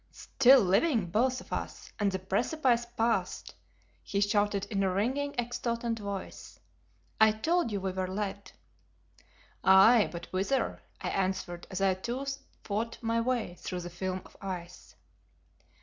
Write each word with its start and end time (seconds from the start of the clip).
"Still 0.11 0.61
living, 0.61 1.11
both 1.11 1.41
of 1.41 1.53
us, 1.53 1.93
and 1.99 2.11
the 2.11 2.17
precipice 2.17 2.87
passed!" 2.97 3.53
he 4.01 4.19
shouted 4.19 4.65
in 4.71 4.81
a 4.81 4.89
ringing, 4.91 5.35
exultant 5.37 5.99
voice. 5.99 6.59
"I 7.19 7.31
told 7.31 7.71
you 7.71 7.79
we 7.79 7.91
were 7.91 8.07
led." 8.07 8.51
"Aye, 9.63 10.09
but 10.11 10.25
whither?" 10.33 10.81
I 10.99 11.09
answered 11.09 11.67
as 11.69 11.81
I 11.81 11.93
too 11.93 12.25
fought 12.63 12.97
my 13.03 13.21
way 13.21 13.53
through 13.59 13.81
the 13.81 13.91
film 13.91 14.23
of 14.25 14.35
ice. 14.41 14.95